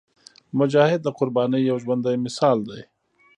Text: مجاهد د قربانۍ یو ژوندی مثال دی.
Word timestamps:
مجاهد 0.59 0.99
د 1.03 1.07
قربانۍ 1.19 1.61
یو 1.69 1.77
ژوندی 1.83 2.15
مثال 2.25 2.57
دی. 2.69 2.81